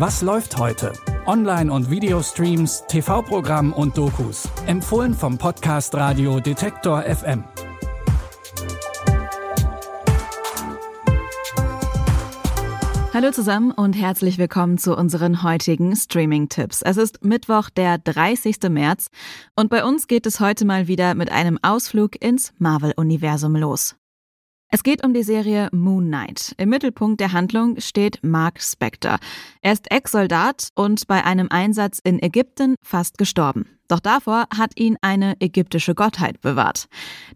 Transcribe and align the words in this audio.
Was 0.00 0.22
läuft 0.22 0.56
heute? 0.56 0.94
Online- 1.26 1.70
und 1.70 1.90
Videostreams, 1.90 2.84
TV-Programm 2.88 3.74
und 3.74 3.98
Dokus. 3.98 4.48
Empfohlen 4.64 5.12
vom 5.12 5.36
Podcast 5.36 5.94
Radio 5.94 6.40
Detektor 6.40 7.02
FM. 7.02 7.44
Hallo 13.12 13.30
zusammen 13.30 13.72
und 13.72 13.92
herzlich 13.92 14.38
willkommen 14.38 14.78
zu 14.78 14.96
unseren 14.96 15.42
heutigen 15.42 15.94
Streaming-Tipps. 15.94 16.80
Es 16.80 16.96
ist 16.96 17.22
Mittwoch, 17.22 17.68
der 17.68 17.98
30. 17.98 18.56
März 18.70 19.10
und 19.54 19.68
bei 19.68 19.84
uns 19.84 20.06
geht 20.06 20.24
es 20.24 20.40
heute 20.40 20.64
mal 20.64 20.88
wieder 20.88 21.14
mit 21.14 21.30
einem 21.30 21.58
Ausflug 21.60 22.16
ins 22.24 22.54
Marvel-Universum 22.56 23.54
los. 23.54 23.99
Es 24.72 24.84
geht 24.84 25.04
um 25.04 25.12
die 25.12 25.24
Serie 25.24 25.68
Moon 25.72 26.06
Knight. 26.06 26.54
Im 26.56 26.68
Mittelpunkt 26.68 27.20
der 27.20 27.32
Handlung 27.32 27.80
steht 27.80 28.20
Mark 28.22 28.62
Spector. 28.62 29.18
Er 29.62 29.72
ist 29.72 29.90
Ex-Soldat 29.90 30.68
und 30.76 31.08
bei 31.08 31.24
einem 31.24 31.48
Einsatz 31.50 31.98
in 31.98 32.22
Ägypten 32.22 32.76
fast 32.80 33.18
gestorben. 33.18 33.66
Doch 33.88 33.98
davor 33.98 34.44
hat 34.56 34.78
ihn 34.78 34.96
eine 35.00 35.34
ägyptische 35.40 35.96
Gottheit 35.96 36.40
bewahrt. 36.40 36.86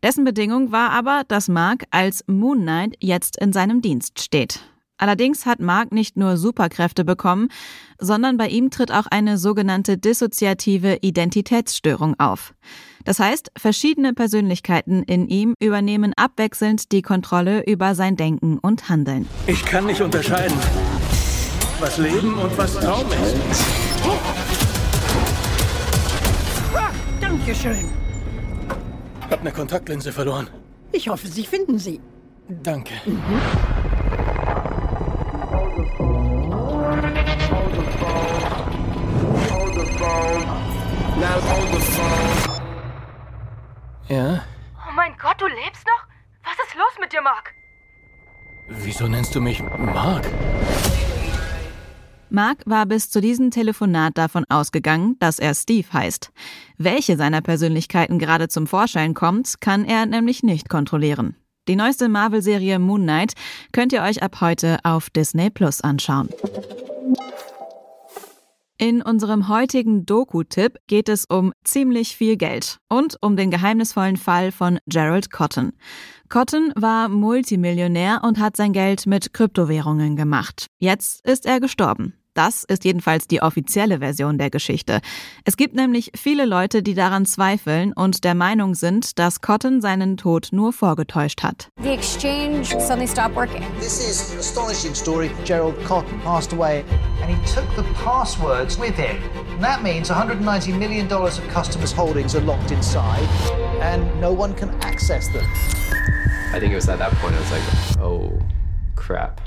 Dessen 0.01 0.23
Bedingung 0.23 0.71
war 0.71 0.91
aber, 0.91 1.25
dass 1.27 1.49
Mark 1.49 1.83
als 1.91 2.23
Moon 2.29 2.61
Knight 2.61 2.95
jetzt 3.01 3.37
in 3.37 3.53
seinem 3.53 3.83
Dienst 3.83 4.21
steht. 4.21 4.61
Allerdings 4.97 5.45
hat 5.45 5.59
Mark 5.59 5.91
nicht 5.91 6.17
nur 6.17 6.37
Superkräfte 6.37 7.05
bekommen, 7.05 7.49
sondern 7.99 8.37
bei 8.37 8.47
ihm 8.47 8.71
tritt 8.71 8.93
auch 8.93 9.07
eine 9.07 9.39
sogenannte 9.39 9.99
dissoziative 9.99 10.99
Identitätsstörung 11.03 12.15
auf. 12.21 12.55
Das 13.05 13.19
heißt, 13.21 13.53
verschiedene 13.57 14.15
Persönlichkeiten 14.15 15.03
in 15.03 15.29
ihm 15.29 15.55
übernehmen 15.61 16.13
abwechselnd 16.17 16.91
die 16.93 17.03
Kontrolle 17.03 17.65
über 17.65 17.95
sein 17.95 18.17
Denken 18.17 18.59
und 18.59 18.89
Handeln. 18.89 19.29
Ich 19.47 19.65
kann 19.65 19.87
nicht 19.87 20.01
unterscheiden, 20.01 20.57
was 21.81 21.99
Leben 21.99 22.35
und 22.39 22.57
was 22.57 22.75
Traum 22.75 23.07
ist. 23.11 23.37
Ah, 26.75 26.91
Dankeschön. 27.21 27.89
Hab 29.31 29.41
eine 29.41 29.53
Kontaktlinse 29.53 30.13
verloren. 30.13 30.49
Ich 30.93 31.09
hoffe, 31.09 31.27
Sie 31.27 31.45
finden 31.45 31.79
sie. 31.79 32.01
Danke. 32.63 32.95
Mhm. 33.05 33.41
Dir, 47.15 47.23
Mark? 47.23 47.55
Wieso 48.69 49.07
nennst 49.07 49.35
du 49.35 49.41
mich 49.41 49.63
Mark? 49.63 50.27
Mark 52.31 52.63
war 52.67 52.87
bis 52.87 53.11
zu 53.11 53.21
diesem 53.21 53.51
Telefonat 53.51 54.19
davon 54.19 54.45
ausgegangen, 54.49 55.17
dass 55.21 55.39
er 55.39 55.55
Steve 55.55 55.87
heißt. 55.93 56.33
Welche 56.79 57.17
seiner 57.17 57.43
Persönlichkeiten 57.43 58.19
gerade 58.19 58.49
zum 58.49 58.67
Vorschein 58.67 59.15
kommt, 59.15 59.61
kann 59.61 59.85
er 59.85 60.07
nämlich 60.07 60.43
nicht 60.43 60.69
kontrollieren. 60.69 61.37
Die 61.69 61.77
neueste 61.77 62.09
Marvel-Serie 62.09 62.79
Moon 62.79 63.03
Knight 63.03 63.35
könnt 63.73 63.93
ihr 63.93 64.03
euch 64.03 64.23
ab 64.23 64.41
heute 64.41 64.79
auf 64.83 65.11
Disney 65.11 65.51
Plus 65.51 65.81
anschauen. 65.81 66.29
In 68.85 69.01
unserem 69.01 69.49
heutigen 69.49 70.05
Doku-Tipp 70.05 70.77
geht 70.89 71.09
es 71.09 71.25
um 71.25 71.55
ziemlich 71.65 72.19
viel 72.19 72.37
Geld 72.37 72.81
und 72.91 73.17
um 73.23 73.35
den 73.35 73.51
geheimnisvollen 73.51 74.19
Fall 74.19 74.53
von 74.53 74.79
Gerald 74.85 75.31
Cotton. 75.31 75.73
Cotton 76.29 76.71
war 76.77 77.09
Multimillionär 77.09 78.21
und 78.23 78.39
hat 78.39 78.59
sein 78.59 78.75
Geld 78.75 79.07
mit 79.07 79.33
Kryptowährungen 79.33 80.17
gemacht. 80.17 80.67
Jetzt 80.81 81.27
ist 81.27 81.47
er 81.47 81.61
gestorben. 81.61 82.13
Das 82.35 82.65
ist 82.65 82.85
jedenfalls 82.85 83.29
die 83.29 83.43
offizielle 83.43 84.01
Version 84.01 84.39
der 84.39 84.51
Geschichte. 84.51 85.01
Es 85.45 85.57
gibt 85.57 85.75
nämlich 85.75 86.11
viele 86.17 86.45
Leute, 86.45 86.83
die 86.83 86.95
daran 86.95 87.27
zweifeln 87.27 87.93
und 87.93 88.25
der 88.25 88.35
Meinung 88.35 88.75
sind, 88.75 89.19
dass 89.19 89.41
Cotton 89.41 89.81
seinen 89.81 90.17
Tod 90.17 90.49
nur 90.51 90.73
vorgetäuscht 90.73 91.43
hat. 91.45 91.69
The 91.83 91.91
exchange 91.91 92.65
suddenly 92.81 93.07
stopped 93.07 93.37
working. 93.37 93.63
This 93.79 94.01
is 94.01 94.33
an 94.33 94.39
astonishing 94.41 94.95
story. 94.95 95.31
Gerald 95.45 95.77
Cotton 95.87 96.21
passed 96.23 96.53
away 96.53 96.85
and 97.23 97.31
he 97.31 97.55
took 97.55 97.65
the 97.77 97.85
passwords 98.05 98.79
with 98.79 98.97
him. 98.97 99.17
And 99.55 99.63
that 99.63 99.83
means 99.83 100.11
$190 100.11 100.77
million 100.77 101.11
of 101.13 101.41
customers' 101.53 101.93
holdings 101.93 102.35
are 102.35 102.43
locked 102.43 102.73
inside 102.73 103.29
and 103.81 104.03
no 104.21 104.33
one 104.33 104.55
can 104.55 104.71
access 104.83 105.29
them. 105.29 105.45
I 106.53 106.59
think 106.59 106.73
it 106.73 106.77
was 106.77 106.89
at 106.89 106.99
that 106.99 107.13
point 107.21 107.35
I 107.37 107.41
was 107.41 107.51
like, 107.53 107.99
oh 108.01 108.41
crap. 108.97 109.41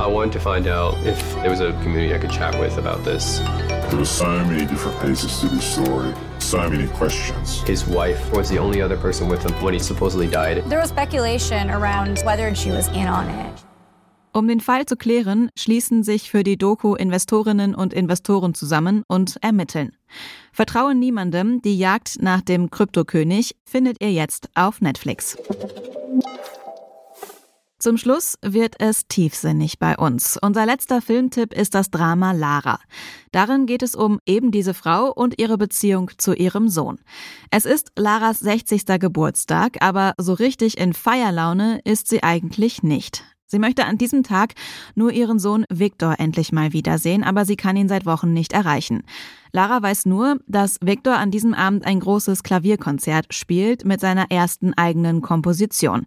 I 0.00 0.06
wanted 0.06 0.32
to 0.32 0.40
find 0.40 0.66
out 0.66 0.94
if 1.04 1.20
there 1.42 1.50
was 1.50 1.60
a 1.60 1.72
community 1.82 2.14
I 2.14 2.18
could 2.18 2.30
chat 2.30 2.58
with 2.58 2.78
about 2.78 3.04
this. 3.04 3.40
There 3.90 3.98
were 3.98 4.06
so 4.06 4.24
many 4.46 4.64
different 4.64 4.98
pieces 5.02 5.40
to 5.40 5.48
this 5.48 5.74
story, 5.74 6.14
so 6.38 6.70
many 6.70 6.88
questions. 6.88 7.60
His 7.64 7.86
wife 7.86 8.32
was 8.32 8.48
the 8.48 8.58
only 8.58 8.80
other 8.80 8.96
person 8.96 9.28
with 9.28 9.42
him 9.42 9.52
when 9.62 9.74
he 9.74 9.78
supposedly 9.78 10.26
died. 10.26 10.64
There 10.70 10.80
was 10.80 10.88
speculation 10.88 11.68
around 11.68 12.18
whether 12.24 12.54
she 12.54 12.70
was 12.70 12.88
in 12.88 13.08
on 13.08 13.28
it. 13.28 13.64
Um 14.32 14.48
den 14.48 14.60
Fall 14.60 14.86
zu 14.86 14.96
klären, 14.96 15.50
schließen 15.54 16.02
sich 16.02 16.30
für 16.30 16.44
die 16.44 16.56
Doku 16.56 16.94
Investorinnen 16.94 17.74
und 17.74 17.92
Investoren 17.92 18.54
zusammen 18.54 19.02
und 19.06 19.36
ermitteln. 19.42 19.92
Vertraue 20.52 20.94
niemandem, 20.94 21.60
die 21.60 21.76
Jagd 21.76 22.22
nach 22.22 22.40
dem 22.40 22.70
Kryptokönig 22.70 23.54
findet 23.66 24.00
ihr 24.00 24.12
jetzt 24.12 24.48
auf 24.54 24.80
Netflix. 24.80 25.36
Zum 27.80 27.96
Schluss 27.96 28.36
wird 28.42 28.74
es 28.78 29.08
tiefsinnig 29.08 29.78
bei 29.78 29.96
uns. 29.96 30.38
Unser 30.42 30.66
letzter 30.66 31.00
Filmtipp 31.00 31.54
ist 31.54 31.74
das 31.74 31.90
Drama 31.90 32.32
Lara. 32.32 32.78
Darin 33.32 33.64
geht 33.64 33.82
es 33.82 33.94
um 33.94 34.20
eben 34.26 34.50
diese 34.50 34.74
Frau 34.74 35.10
und 35.10 35.40
ihre 35.40 35.56
Beziehung 35.56 36.10
zu 36.18 36.34
ihrem 36.34 36.68
Sohn. 36.68 36.98
Es 37.50 37.64
ist 37.64 37.92
Laras 37.96 38.38
60. 38.40 38.84
Geburtstag, 39.00 39.78
aber 39.80 40.12
so 40.18 40.34
richtig 40.34 40.76
in 40.76 40.92
Feierlaune 40.92 41.80
ist 41.84 42.08
sie 42.08 42.22
eigentlich 42.22 42.82
nicht. 42.82 43.24
Sie 43.46 43.58
möchte 43.58 43.86
an 43.86 43.96
diesem 43.96 44.24
Tag 44.24 44.52
nur 44.94 45.10
ihren 45.12 45.38
Sohn 45.38 45.64
Victor 45.70 46.16
endlich 46.18 46.52
mal 46.52 46.74
wiedersehen, 46.74 47.24
aber 47.24 47.46
sie 47.46 47.56
kann 47.56 47.76
ihn 47.76 47.88
seit 47.88 48.04
Wochen 48.04 48.34
nicht 48.34 48.52
erreichen. 48.52 49.04
Lara 49.52 49.82
weiß 49.82 50.04
nur, 50.04 50.38
dass 50.46 50.76
Victor 50.82 51.16
an 51.16 51.30
diesem 51.30 51.54
Abend 51.54 51.86
ein 51.86 52.00
großes 52.00 52.42
Klavierkonzert 52.42 53.32
spielt 53.32 53.86
mit 53.86 54.00
seiner 54.00 54.30
ersten 54.30 54.74
eigenen 54.74 55.22
Komposition. 55.22 56.04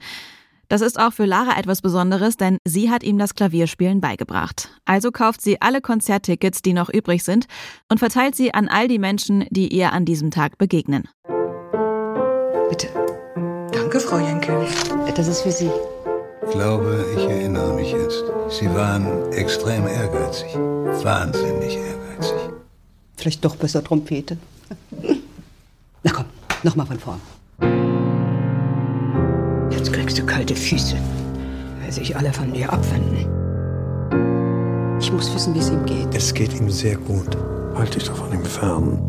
Das 0.73 0.81
ist 0.81 0.99
auch 0.99 1.13
für 1.13 1.25
Lara 1.25 1.59
etwas 1.59 1.83
Besonderes, 1.83 2.35
denn 2.35 2.57
sie 2.65 2.89
hat 2.89 3.03
ihm 3.03 3.19
das 3.19 3.35
Klavierspielen 3.35 4.01
beigebracht. 4.01 4.69
Also 4.85 5.11
kauft 5.11 5.39
sie 5.39 5.61
alle 5.61 5.81
Konzerttickets, 5.81 6.63
die 6.63 6.73
noch 6.73 6.89
übrig 6.89 7.23
sind, 7.23 7.45
und 7.91 7.99
verteilt 7.99 8.35
sie 8.35 8.55
an 8.55 8.67
all 8.69 8.87
die 8.87 8.97
Menschen, 8.97 9.45
die 9.51 9.67
ihr 9.67 9.93
an 9.93 10.03
diesem 10.03 10.31
Tag 10.31 10.57
begegnen. 10.57 11.07
Bitte. 12.69 12.87
Danke, 13.71 13.99
Frau 13.99 14.17
Jenkel. 14.17 14.65
Das 15.15 15.27
ist 15.27 15.41
für 15.41 15.51
Sie. 15.51 15.69
Ich 16.47 16.51
glaube, 16.53 17.05
ich 17.17 17.21
erinnere 17.21 17.75
mich 17.75 17.91
jetzt. 17.91 18.23
Sie 18.49 18.65
waren 18.73 19.31
extrem 19.31 19.85
ehrgeizig. 19.85 20.55
Wahnsinnig 20.55 21.77
ehrgeizig. 21.77 22.49
Vielleicht 23.15 23.45
doch 23.45 23.57
besser 23.57 23.83
Trompete. 23.83 24.39
Na 26.01 26.11
komm, 26.11 26.25
nochmal 26.63 26.87
von 26.87 26.99
vorn. 26.99 27.21
Du 30.23 30.27
kalte 30.27 30.55
Füße, 30.55 30.95
weil 31.81 31.91
sich 31.91 32.15
alle 32.15 32.31
von 32.31 32.53
dir 32.53 32.71
abwenden. 32.71 33.27
Ich 35.01 35.11
muss 35.11 35.35
wissen, 35.35 35.53
wie 35.53 35.59
es 35.59 35.69
ihm 35.69 35.85
geht. 35.85 36.15
Es 36.15 36.33
geht 36.33 36.53
ihm 36.53 36.69
sehr 36.69 36.95
gut. 36.95 37.35
Halt 37.75 37.93
dich 37.93 38.05
doch 38.05 38.15
von 38.15 38.31
ihm 38.31 38.45
fern. 38.45 38.99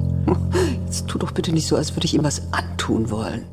Jetzt 0.85 1.07
tu 1.07 1.17
doch 1.17 1.31
bitte 1.31 1.53
nicht 1.53 1.69
so, 1.69 1.77
als 1.77 1.95
würde 1.95 2.07
ich 2.07 2.15
ihm 2.15 2.25
was 2.25 2.43
antun 2.51 3.13
wollen. 3.13 3.45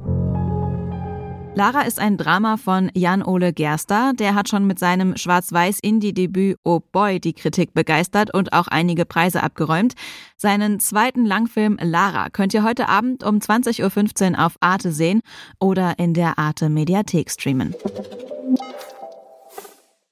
Lara 1.54 1.82
ist 1.82 2.00
ein 2.00 2.18
Drama 2.18 2.56
von 2.56 2.90
Jan-Ole 2.94 3.52
Gerster. 3.52 4.14
Der 4.14 4.36
hat 4.36 4.48
schon 4.48 4.66
mit 4.66 4.80
seinem 4.80 5.18
Schwarz-Weiß-Indie-Debüt 5.18 6.58
Oh 6.64 6.80
Boy 6.80 7.20
die 7.20 7.34
Kritik 7.34 7.74
begeistert 7.74 8.34
und 8.34 8.54
auch 8.54 8.68
einige 8.68 9.06
Preise 9.06 9.44
abgeräumt. 9.44 9.94
Seinen 10.38 10.80
zweiten 10.80 11.26
Langfilm 11.26 11.78
Lara 11.82 12.30
könnt 12.30 12.54
ihr 12.54 12.64
heute 12.64 12.88
Abend 12.88 13.26
um 13.26 13.40
20.15 13.40 14.32
Uhr 14.32 14.46
auf 14.46 14.56
Arte 14.62 14.94
sehen 14.94 15.22
oder 15.60 16.00
in 16.00 16.14
der 16.14 16.40
Arte 16.40 16.70
Mediathek 16.70 17.30
streamen. 17.30 17.76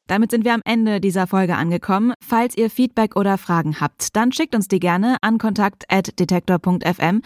Damit 0.09 0.31
sind 0.31 0.43
wir 0.43 0.55
am 0.55 0.61
Ende 0.65 0.99
dieser 0.99 1.27
Folge 1.27 1.55
angekommen. 1.55 2.13
Falls 2.19 2.57
ihr 2.57 2.71
Feedback 2.71 3.15
oder 3.15 3.37
Fragen 3.37 3.79
habt, 3.79 4.15
dann 4.15 4.31
schickt 4.31 4.55
uns 4.55 4.67
die 4.67 4.79
gerne 4.79 5.17
an 5.21 5.37
kontakt.detektor.fm. 5.37 7.21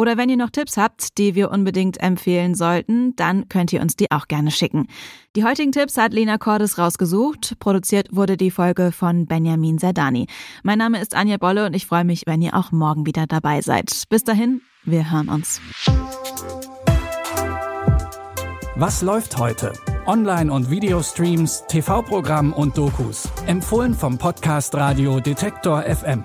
Oder 0.00 0.16
wenn 0.16 0.30
ihr 0.30 0.38
noch 0.38 0.48
Tipps 0.48 0.78
habt, 0.78 1.18
die 1.18 1.34
wir 1.34 1.50
unbedingt 1.50 2.00
empfehlen 2.00 2.54
sollten, 2.54 3.14
dann 3.16 3.50
könnt 3.50 3.70
ihr 3.70 3.82
uns 3.82 3.96
die 3.96 4.10
auch 4.10 4.28
gerne 4.28 4.50
schicken. 4.50 4.86
Die 5.36 5.44
heutigen 5.44 5.72
Tipps 5.72 5.98
hat 5.98 6.14
Lena 6.14 6.38
Cordes 6.38 6.78
rausgesucht. 6.78 7.58
Produziert 7.58 8.08
wurde 8.10 8.38
die 8.38 8.50
Folge 8.50 8.92
von 8.92 9.26
Benjamin 9.26 9.78
Zerdani. 9.78 10.26
Mein 10.62 10.78
Name 10.78 11.02
ist 11.02 11.14
Anja 11.14 11.36
Bolle 11.36 11.66
und 11.66 11.76
ich 11.76 11.84
freue 11.84 12.04
mich, 12.04 12.22
wenn 12.24 12.40
ihr 12.40 12.56
auch 12.56 12.72
morgen 12.72 13.04
wieder 13.04 13.26
dabei 13.26 13.60
seid. 13.60 14.04
Bis 14.08 14.24
dahin, 14.24 14.62
wir 14.84 15.12
hören 15.12 15.28
uns. 15.28 15.60
Was 18.76 19.02
läuft 19.02 19.36
heute? 19.36 19.74
Online- 20.06 20.50
und 20.50 20.70
Videostreams, 20.70 21.64
TV-Programm 21.68 22.54
und 22.54 22.78
Dokus. 22.78 23.28
Empfohlen 23.46 23.92
vom 23.92 24.16
Podcast 24.16 24.74
Radio 24.74 25.20
Detektor 25.20 25.82
FM. 25.82 26.24